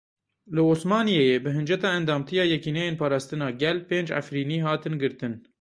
[0.55, 5.33] Li Osmaniyeyê bi hinceta endamtiya Yekîneyên Parastina Gel pênc Efrînî hatin girtin.